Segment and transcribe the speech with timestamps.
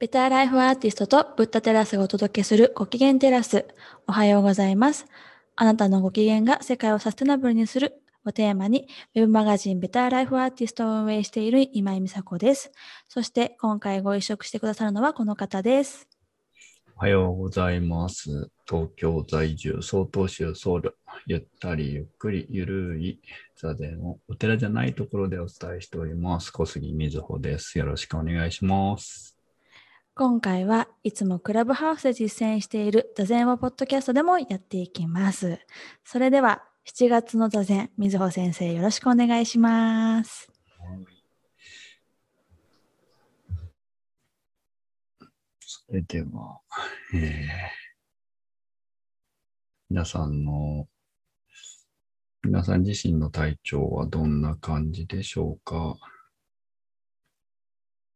[0.00, 3.66] ベターライフアーティストとブッダテラスがお届けするご機嫌テラス。
[4.06, 5.04] おはようございます。
[5.56, 12.72] あなたのご機嫌が世界をサステナブルにするをテーマに、ウェブマガジンベターライフアーティストを運営している今井美佐子です。
[13.08, 16.08] そして今回ご一緒してくださるのはこの方です。
[16.96, 18.48] おはようございます。
[18.66, 20.96] 東京在住、曹洞宗ソウル。
[21.26, 23.20] ゆったりゆっくりゆるい
[23.54, 26.50] 座禅をお寺じゃないところでお伝えしております。
[26.50, 27.78] 小杉みずほです。
[27.78, 29.39] よろしくお願いします。
[30.20, 35.58] 今回はいつもクラブハウスで実践している座禅をポッドキャストでもやっていきます。
[36.04, 40.52] それでは7月の座禅、みずほ先生よろしくお願いします。
[45.58, 46.60] それでは、
[47.14, 47.20] えー
[49.88, 50.86] 皆さんの、
[52.42, 55.96] 皆さん自身の体調はどんな感じでしょうか？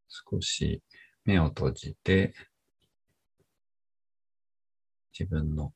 [0.06, 0.82] 少し
[1.24, 2.34] 目を閉じて、
[5.18, 5.72] 自分の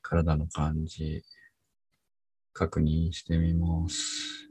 [0.00, 1.22] 体の感じ、
[2.54, 4.48] 確認してみます。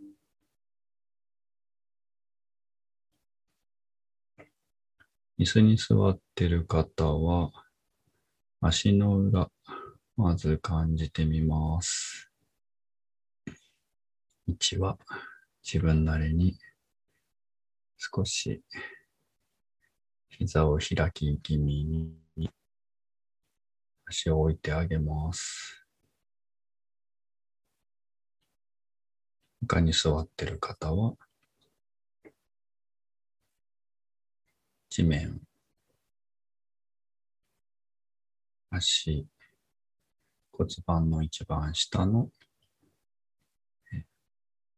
[5.40, 7.52] 椅子に座ってる方は、
[8.62, 9.50] 足の裏、
[10.16, 12.30] まず感じてみます。
[14.48, 14.98] 位置は
[15.64, 16.58] 自分なりに
[17.98, 18.62] 少し
[20.30, 21.84] 膝を開き気味
[22.36, 22.52] に
[24.06, 25.84] 足を置いてあげます。
[29.68, 31.16] 他に座ってる方は
[34.90, 35.42] 地面、
[38.72, 39.28] 足、
[40.52, 42.30] 骨盤の一番下の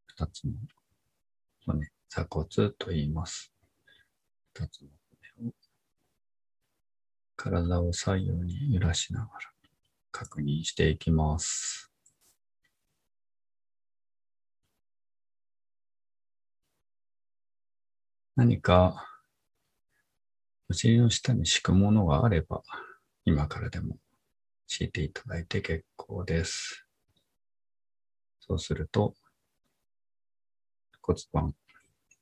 [0.07, 0.53] 二つの
[1.65, 3.53] 骨、鎖骨と言います。
[4.55, 4.87] 二つの
[5.37, 5.53] 骨を
[7.35, 9.31] 体を左右に揺らしながら
[10.11, 11.91] 確認していきます。
[18.35, 19.05] 何か
[20.69, 22.61] お尻の下に敷くものがあれば、
[23.25, 23.97] 今からでも
[24.67, 26.85] 敷いていただいて結構です。
[28.39, 29.15] そうすると、
[31.01, 31.55] 骨盤、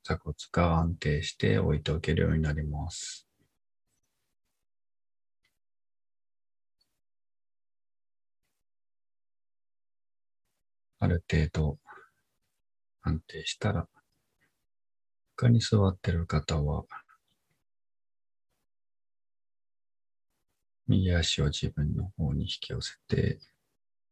[0.08, 3.28] 座骨が安定して置いておけるようになります。
[10.98, 11.78] ある程度
[13.02, 13.86] 安定したら、
[15.36, 16.86] 他に座ってる方は、
[20.86, 23.38] 右足を自分の方に引き寄せて、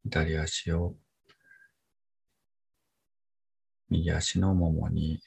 [0.04, 0.94] 左足を
[3.88, 5.22] 右足のももに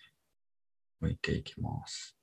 [1.02, 2.16] 置いていきます。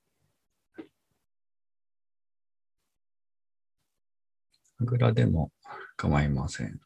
[4.78, 5.50] あぐらでも
[5.96, 6.80] 構いません。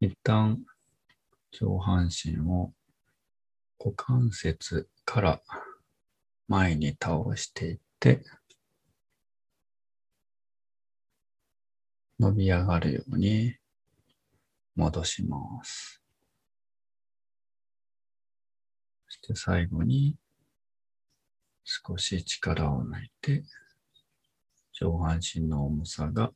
[0.00, 0.62] 一旦
[1.50, 2.72] 上半身を
[3.78, 5.42] 股関節から
[6.48, 8.22] 前に倒していって、
[12.20, 13.56] 伸び上がるように
[14.76, 16.05] 戻します。
[19.26, 20.14] して最後に
[21.64, 23.42] 少し力を抜いて
[24.72, 26.30] 上半身の重さが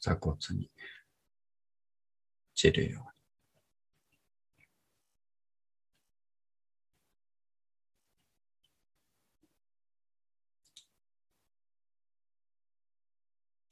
[0.00, 0.70] 座骨に
[2.52, 3.10] 落ちるように。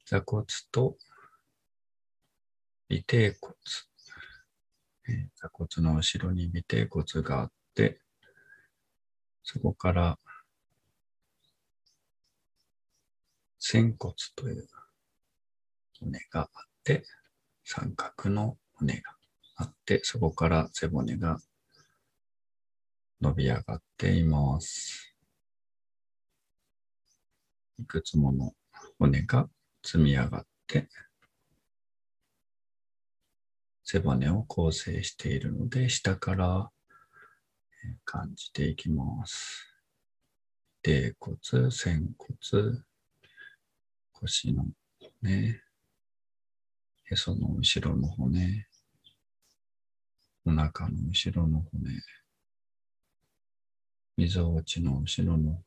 [0.05, 0.97] 座骨と
[2.89, 3.55] 尾てい骨、
[5.35, 7.99] 座骨の後ろに尾てい骨があって、
[9.43, 10.19] そこから
[13.59, 14.67] 仙骨という
[15.99, 16.47] 骨があっ
[16.83, 17.03] て、
[17.63, 19.15] 三角の骨が
[19.57, 21.39] あって、そこから背骨が
[23.21, 25.13] 伸び上がっています。
[27.77, 28.53] いくつもの
[28.97, 29.49] 骨が
[29.83, 30.87] 積み上がって、
[33.83, 36.71] 背骨を構成しているので、下から
[38.05, 39.65] 感じていきます。
[40.81, 41.37] 低骨、
[41.71, 42.83] 仙骨、
[44.13, 44.65] 腰の
[45.21, 45.61] 骨、
[47.11, 48.67] へその後ろの骨、
[50.45, 51.91] お腹の後ろの骨、
[54.15, 55.61] みぞおちの後ろの骨、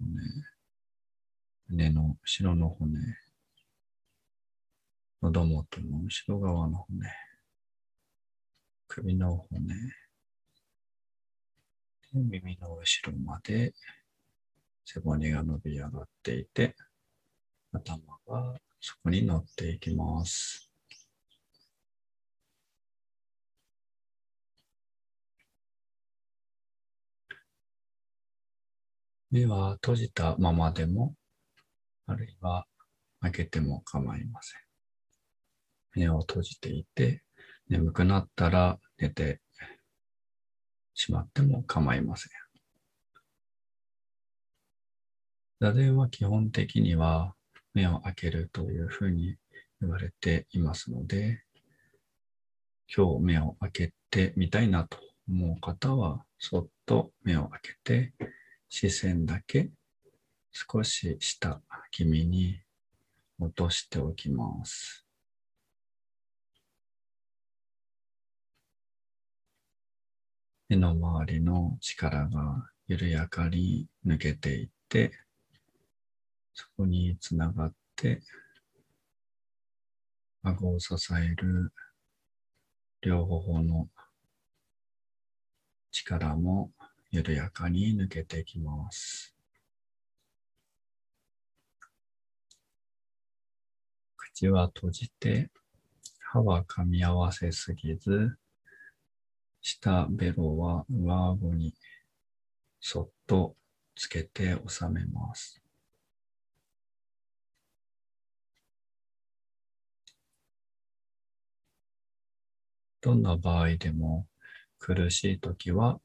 [1.68, 2.98] 胸の後ろの骨、
[5.22, 7.08] 喉元の後ろ側の骨、
[8.88, 9.74] 首の骨、
[12.14, 13.72] 耳の後ろまで
[14.84, 16.76] 背骨が伸び上がっていて、
[17.72, 17.96] 頭
[18.28, 20.70] がそこに乗っていきます。
[29.30, 31.14] 目は閉じたままでも、
[32.06, 32.66] あるいは
[33.22, 34.60] 開けても構いません。
[35.94, 37.22] 目を閉じていて、
[37.70, 39.40] 眠くなったら寝て
[40.94, 42.30] しまっても構いません。
[45.60, 47.34] 座禅は基本的には
[47.72, 49.36] 目を開けるというふうに
[49.80, 51.44] 言われていますので、
[52.94, 54.98] 今日目を開けてみたいなと
[55.28, 58.12] 思う方は、そっと目を開けて、
[58.68, 59.70] 視線だけ
[60.52, 61.60] 少し下
[61.90, 62.60] 気味に
[63.38, 65.06] 落としておきます。
[70.72, 75.12] 目の周りの力が緩やかに抜けていって、
[76.54, 78.22] そこにつながって、
[80.42, 81.74] 顎を支える
[83.02, 83.88] 両頬の
[85.90, 86.70] 力も
[87.10, 89.36] 緩やかに抜けていきます。
[94.16, 95.50] 口は閉じて、
[96.18, 98.38] 歯は噛み合わせすぎず、
[99.62, 101.74] 下ベロは上顎に
[102.80, 103.54] そっと
[103.94, 105.62] つけて収めます。
[113.00, 114.26] どんな場合でも
[114.78, 116.00] 苦しいときは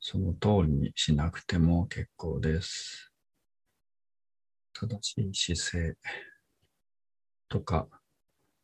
[0.00, 3.12] その通りにしなくても結構です。
[4.72, 5.96] 正しい姿勢
[7.48, 7.86] とか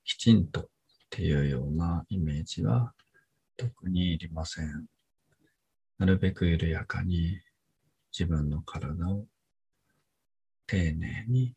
[0.05, 0.67] きちんとっ
[1.11, 2.93] ていうようなイメージは
[3.57, 4.87] 特にいりません。
[5.99, 7.41] なるべく緩やかに
[8.13, 9.27] 自分の体を
[10.67, 11.55] 丁寧に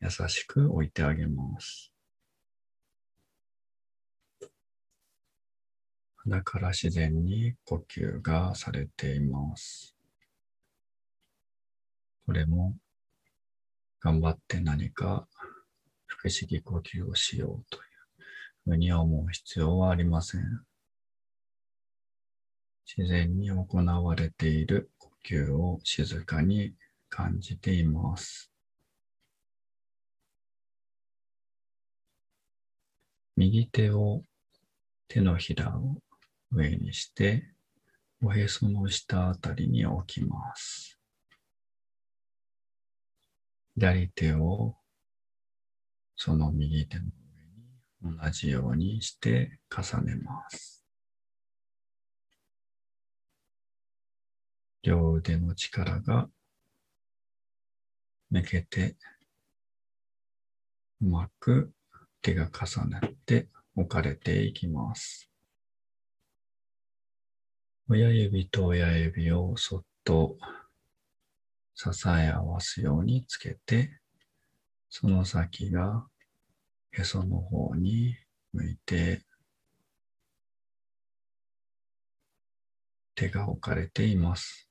[0.00, 1.92] 優しく置いてあげます。
[6.16, 9.94] 鼻から自然に呼吸がされています。
[12.26, 12.74] これも
[14.00, 15.26] 頑張って何か
[16.06, 17.87] 不思議呼吸をしようという
[18.68, 20.42] ふうに思う必要はありません。
[22.84, 26.74] 自然に行われている呼吸を静かに
[27.08, 28.52] 感じています。
[33.36, 34.22] 右手を
[35.08, 35.96] 手のひらを
[36.52, 37.44] 上にして、
[38.22, 40.98] おへその下あたりに置きます。
[43.76, 44.74] 左手を
[46.16, 47.04] その右手の
[48.02, 50.84] 同じようにして重ねます。
[54.82, 56.28] 両腕の力が
[58.32, 58.96] 抜けて、
[61.00, 61.72] うまく
[62.22, 65.30] 手が重なって置かれていきます。
[67.88, 70.36] 親指と親指をそっと
[71.74, 74.00] 支え合わすようにつけて、
[74.90, 76.06] その先が
[76.92, 78.16] へその方に
[78.52, 79.22] 向いて
[83.14, 84.68] 手が置かれています。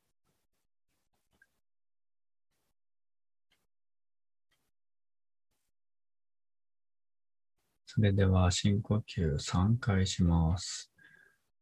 [7.86, 10.92] それでは深呼吸3回します。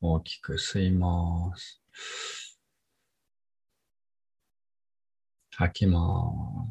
[0.02, 1.82] 大きく吸います。
[5.52, 6.02] 吐きま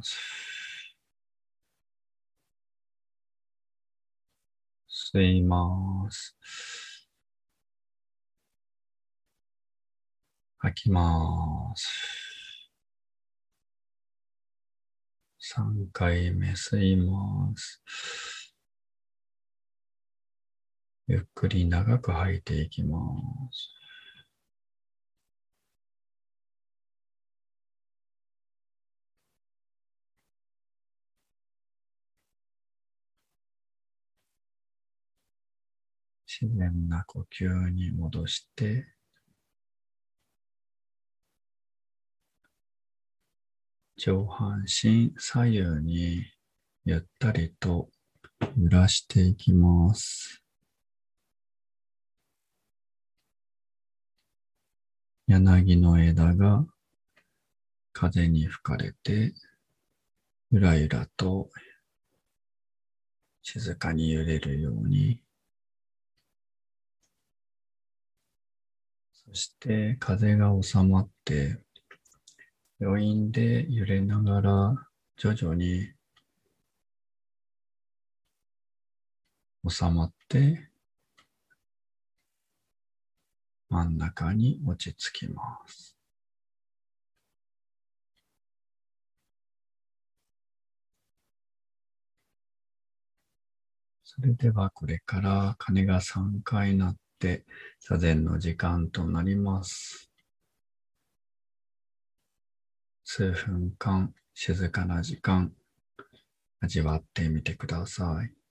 [0.03, 0.64] す。
[5.15, 6.37] 吸います。
[10.59, 11.89] 吐きます。
[15.57, 17.81] 3回目吸います。
[21.07, 22.99] ゆっくり長く吐いていきま
[23.53, 23.84] す。
[36.41, 38.89] 自然な呼吸に戻して、
[43.97, 46.25] 上半身左右に
[46.85, 47.89] ゆったりと
[48.59, 50.43] 揺らしていきます。
[55.29, 56.67] 柳の枝が
[57.93, 59.35] 風に吹かれて、
[60.51, 61.49] ゆらゆらと
[63.41, 65.24] 静かに揺れるように、
[69.35, 71.59] して風が収まって
[72.81, 74.75] 余韻で揺れながら
[75.17, 75.93] 徐々に
[79.69, 80.69] 収まって
[83.69, 85.97] 真ん中に落ち着きます。
[94.05, 97.47] それではこれから鐘が3回鳴って
[97.81, 100.11] 座禅の時間となります。
[103.03, 105.51] 数分間静かな時間
[106.61, 108.44] 味わってみてください。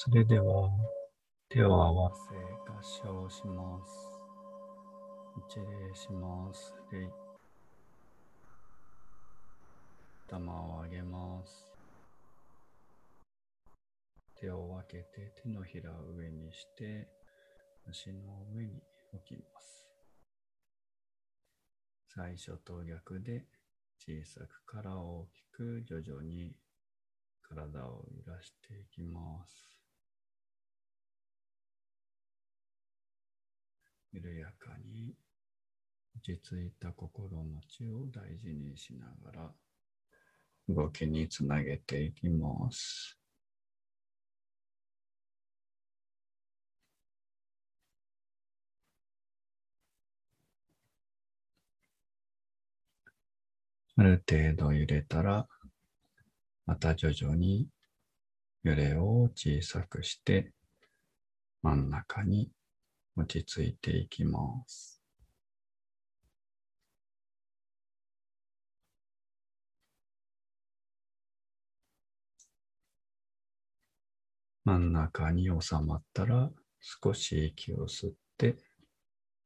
[0.00, 0.70] それでは
[1.48, 2.32] 手を合わせ
[2.70, 3.90] 合掌します。
[5.50, 6.72] 一礼します。
[6.92, 7.10] 礼。
[10.28, 11.74] 頭を上げます。
[14.36, 17.08] 手を分けて手のひらを上にして、
[17.90, 18.80] 足の上に
[19.12, 19.88] 置きます。
[22.14, 23.46] 最初と逆で
[23.98, 26.54] 小さくから大きく徐々に
[27.42, 29.77] 体を揺らしていきます。
[34.12, 35.14] 緩やかに
[36.16, 39.50] 落ち着いた心持ちを大事にしながら
[40.68, 43.18] 動きにつなげていきます。
[53.96, 55.48] ある程度揺れたら、
[56.66, 57.66] また徐々に
[58.62, 60.52] 揺れを小さくして
[61.62, 62.48] 真ん中に
[63.18, 65.02] 落ち着いていきます。
[74.64, 76.48] 真ん中に収まったら
[76.80, 78.56] 少し息を吸って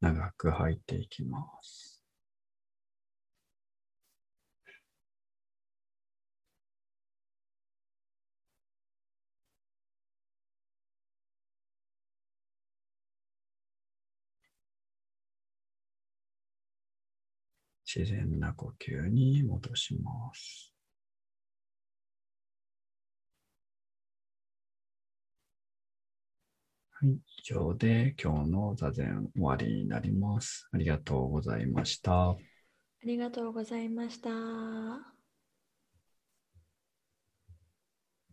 [0.01, 1.92] 長く吐いていきます。
[17.85, 20.73] 自然な呼吸に戻します。
[26.93, 30.69] はい、以上で今日の座禅終わりになります。
[30.73, 32.31] ありがとうございました。
[32.31, 32.37] あ
[33.05, 35.12] りがとうございました。